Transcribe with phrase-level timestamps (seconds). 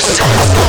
[0.00, 0.59] Shut up!